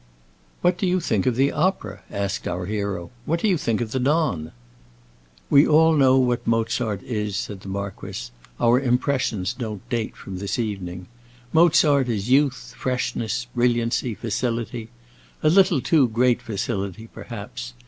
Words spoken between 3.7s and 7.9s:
of the Don?" "We all know what Mozart is," said the